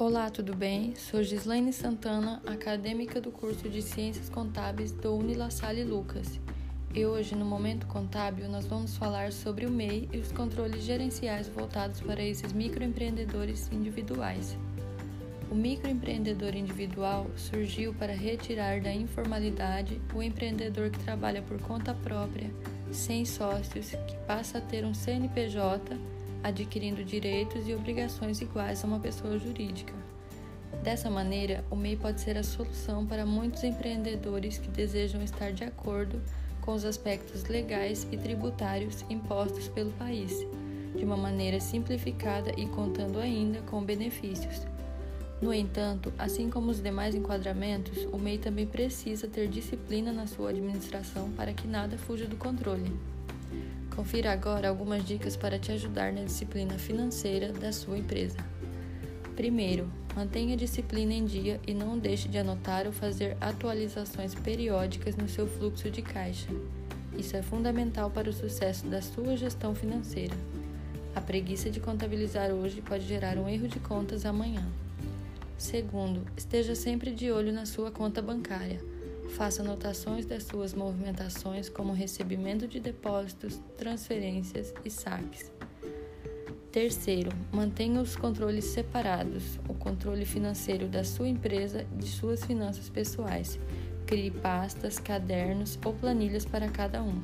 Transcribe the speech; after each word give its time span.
Olá, 0.00 0.30
tudo 0.30 0.56
bem? 0.56 0.94
Sou 0.96 1.22
Gislaine 1.22 1.74
Santana, 1.74 2.40
acadêmica 2.46 3.20
do 3.20 3.30
curso 3.30 3.68
de 3.68 3.82
Ciências 3.82 4.30
Contábeis 4.30 4.92
do 4.92 5.14
Unilassalle 5.14 5.84
Lucas. 5.84 6.40
E 6.94 7.04
hoje, 7.04 7.34
no 7.34 7.44
Momento 7.44 7.86
Contábil, 7.86 8.48
nós 8.48 8.64
vamos 8.64 8.96
falar 8.96 9.30
sobre 9.30 9.66
o 9.66 9.70
MEI 9.70 10.08
e 10.10 10.16
os 10.16 10.32
controles 10.32 10.84
gerenciais 10.84 11.50
voltados 11.50 12.00
para 12.00 12.22
esses 12.22 12.50
microempreendedores 12.50 13.70
individuais. 13.70 14.56
O 15.50 15.54
microempreendedor 15.54 16.56
individual 16.56 17.26
surgiu 17.36 17.92
para 17.92 18.14
retirar 18.14 18.80
da 18.80 18.94
informalidade 18.94 20.00
o 20.14 20.22
empreendedor 20.22 20.88
que 20.88 20.98
trabalha 21.00 21.42
por 21.42 21.60
conta 21.60 21.92
própria, 21.92 22.50
sem 22.90 23.26
sócios, 23.26 23.90
que 23.90 24.16
passa 24.26 24.56
a 24.56 24.62
ter 24.62 24.82
um 24.82 24.94
CNPJ 24.94 25.94
adquirindo 26.42 27.04
direitos 27.04 27.68
e 27.68 27.74
obrigações 27.74 28.40
iguais 28.40 28.82
a 28.82 28.86
uma 28.86 29.00
pessoa 29.00 29.38
jurídica. 29.38 29.92
Dessa 30.82 31.10
maneira, 31.10 31.64
o 31.70 31.76
MEI 31.76 31.96
pode 31.96 32.20
ser 32.20 32.38
a 32.38 32.42
solução 32.42 33.04
para 33.04 33.26
muitos 33.26 33.62
empreendedores 33.62 34.56
que 34.56 34.68
desejam 34.68 35.22
estar 35.22 35.52
de 35.52 35.64
acordo 35.64 36.20
com 36.60 36.72
os 36.72 36.84
aspectos 36.84 37.44
legais 37.44 38.06
e 38.10 38.16
tributários 38.16 39.04
impostos 39.10 39.68
pelo 39.68 39.90
país, 39.92 40.32
de 40.96 41.04
uma 41.04 41.16
maneira 41.16 41.60
simplificada 41.60 42.52
e 42.56 42.66
contando 42.66 43.18
ainda 43.18 43.60
com 43.62 43.82
benefícios. 43.82 44.66
No 45.40 45.54
entanto, 45.54 46.12
assim 46.18 46.50
como 46.50 46.70
os 46.70 46.82
demais 46.82 47.14
enquadramentos, 47.14 48.04
o 48.12 48.18
MEI 48.18 48.38
também 48.38 48.66
precisa 48.66 49.26
ter 49.26 49.48
disciplina 49.48 50.12
na 50.12 50.26
sua 50.26 50.50
administração 50.50 51.30
para 51.30 51.52
que 51.52 51.66
nada 51.66 51.96
fuja 51.96 52.26
do 52.26 52.36
controle. 52.36 52.92
Confira 53.94 54.32
agora 54.32 54.68
algumas 54.68 55.04
dicas 55.04 55.36
para 55.36 55.58
te 55.58 55.72
ajudar 55.72 56.12
na 56.12 56.24
disciplina 56.24 56.78
financeira 56.78 57.52
da 57.52 57.72
sua 57.72 57.98
empresa. 57.98 58.38
Primeiro, 59.36 59.90
mantenha 60.14 60.54
a 60.54 60.56
disciplina 60.56 61.12
em 61.12 61.24
dia 61.24 61.60
e 61.66 61.74
não 61.74 61.98
deixe 61.98 62.28
de 62.28 62.38
anotar 62.38 62.86
ou 62.86 62.92
fazer 62.92 63.36
atualizações 63.40 64.34
periódicas 64.34 65.16
no 65.16 65.28
seu 65.28 65.46
fluxo 65.46 65.90
de 65.90 66.02
caixa. 66.02 66.48
Isso 67.16 67.36
é 67.36 67.42
fundamental 67.42 68.10
para 68.10 68.30
o 68.30 68.32
sucesso 68.32 68.86
da 68.86 69.02
sua 69.02 69.36
gestão 69.36 69.74
financeira. 69.74 70.34
A 71.14 71.20
preguiça 71.20 71.70
de 71.70 71.80
contabilizar 71.80 72.50
hoje 72.50 72.80
pode 72.80 73.04
gerar 73.06 73.36
um 73.36 73.48
erro 73.48 73.66
de 73.66 73.80
contas 73.80 74.24
amanhã. 74.24 74.64
Segundo, 75.58 76.22
esteja 76.36 76.74
sempre 76.74 77.12
de 77.12 77.30
olho 77.30 77.52
na 77.52 77.66
sua 77.66 77.90
conta 77.90 78.22
bancária. 78.22 78.80
Faça 79.36 79.62
anotações 79.62 80.26
das 80.26 80.44
suas 80.44 80.74
movimentações, 80.74 81.68
como 81.68 81.92
recebimento 81.92 82.66
de 82.66 82.78
depósitos, 82.78 83.60
transferências 83.76 84.74
e 84.84 84.90
saques. 84.90 85.50
Terceiro, 86.70 87.32
mantenha 87.50 88.00
os 88.00 88.14
controles 88.14 88.66
separados, 88.66 89.58
o 89.68 89.74
controle 89.74 90.24
financeiro 90.24 90.86
da 90.86 91.02
sua 91.02 91.26
empresa 91.26 91.84
e 91.92 91.96
de 91.96 92.06
suas 92.06 92.44
finanças 92.44 92.88
pessoais. 92.88 93.58
Crie 94.06 94.30
pastas, 94.30 94.98
cadernos 94.98 95.78
ou 95.84 95.92
planilhas 95.94 96.44
para 96.44 96.68
cada 96.68 97.02
um. 97.02 97.22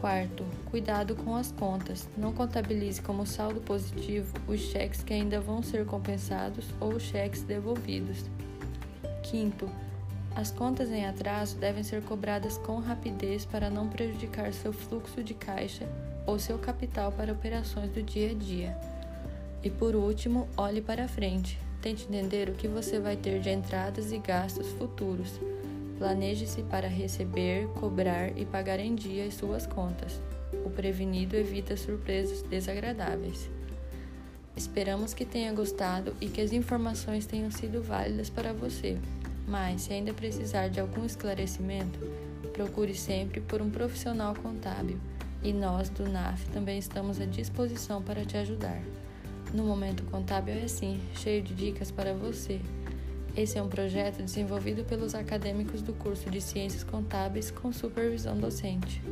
Quarto, 0.00 0.44
cuidado 0.70 1.14
com 1.14 1.36
as 1.36 1.52
contas. 1.52 2.08
Não 2.16 2.32
contabilize 2.32 3.00
como 3.00 3.24
saldo 3.24 3.60
positivo 3.60 4.34
os 4.48 4.58
cheques 4.60 5.04
que 5.04 5.14
ainda 5.14 5.40
vão 5.40 5.62
ser 5.62 5.86
compensados 5.86 6.64
ou 6.80 6.94
os 6.94 7.02
cheques 7.04 7.42
devolvidos. 7.42 8.24
Quinto, 9.22 9.70
as 10.34 10.50
contas 10.50 10.90
em 10.90 11.04
atraso 11.04 11.56
devem 11.56 11.82
ser 11.82 12.02
cobradas 12.02 12.56
com 12.58 12.78
rapidez 12.78 13.44
para 13.44 13.68
não 13.68 13.88
prejudicar 13.88 14.52
seu 14.52 14.72
fluxo 14.72 15.22
de 15.22 15.34
caixa 15.34 15.86
ou 16.26 16.38
seu 16.38 16.58
capital 16.58 17.12
para 17.12 17.32
operações 17.32 17.90
do 17.90 18.02
dia 18.02 18.30
a 18.30 18.34
dia. 18.34 18.76
E 19.62 19.70
por 19.70 19.94
último, 19.94 20.48
olhe 20.56 20.80
para 20.80 21.06
frente. 21.06 21.58
Tente 21.80 22.04
entender 22.04 22.48
o 22.48 22.54
que 22.54 22.66
você 22.66 22.98
vai 22.98 23.16
ter 23.16 23.40
de 23.40 23.50
entradas 23.50 24.12
e 24.12 24.18
gastos 24.18 24.68
futuros. 24.72 25.40
Planeje-se 25.98 26.62
para 26.62 26.88
receber, 26.88 27.68
cobrar 27.74 28.36
e 28.36 28.44
pagar 28.44 28.80
em 28.80 28.94
dia 28.94 29.26
as 29.26 29.34
suas 29.34 29.66
contas. 29.66 30.20
O 30.64 30.70
prevenido 30.70 31.36
evita 31.36 31.76
surpresas 31.76 32.42
desagradáveis. 32.42 33.50
Esperamos 34.56 35.14
que 35.14 35.24
tenha 35.24 35.52
gostado 35.52 36.14
e 36.20 36.28
que 36.28 36.40
as 36.40 36.52
informações 36.52 37.26
tenham 37.26 37.50
sido 37.50 37.82
válidas 37.82 38.28
para 38.28 38.52
você. 38.52 38.98
Mas, 39.46 39.82
se 39.82 39.92
ainda 39.92 40.12
precisar 40.14 40.68
de 40.68 40.80
algum 40.80 41.04
esclarecimento, 41.04 41.98
procure 42.52 42.94
sempre 42.94 43.40
por 43.40 43.60
um 43.60 43.70
profissional 43.70 44.34
contábil 44.34 44.98
e 45.42 45.52
nós, 45.52 45.88
do 45.88 46.08
NAF, 46.08 46.48
também 46.50 46.78
estamos 46.78 47.20
à 47.20 47.24
disposição 47.24 48.00
para 48.00 48.24
te 48.24 48.36
ajudar. 48.36 48.80
No 49.52 49.64
Momento 49.64 50.04
Contábil 50.04 50.54
é 50.54 50.62
assim, 50.62 51.00
cheio 51.14 51.42
de 51.42 51.54
dicas 51.54 51.90
para 51.90 52.14
você. 52.14 52.60
Esse 53.36 53.58
é 53.58 53.62
um 53.62 53.68
projeto 53.68 54.22
desenvolvido 54.22 54.84
pelos 54.84 55.14
acadêmicos 55.14 55.82
do 55.82 55.92
curso 55.94 56.30
de 56.30 56.40
Ciências 56.40 56.84
Contábeis 56.84 57.50
com 57.50 57.72
supervisão 57.72 58.38
docente. 58.38 59.02